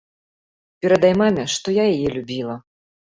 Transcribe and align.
Перадай 0.85 1.13
маме, 1.23 1.45
што 1.57 1.67
я 1.77 1.85
яе 1.95 2.09
любіла. 2.17 2.55